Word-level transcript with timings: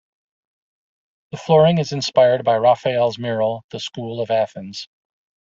The 1.29 1.37
flooring 1.37 1.77
is 1.77 1.91
inspired 1.91 2.43
by 2.43 2.57
Raphael's 2.57 3.19
mural, 3.19 3.63
"The 3.69 3.79
School 3.79 4.19
of 4.19 4.31
Athens". 4.31 4.87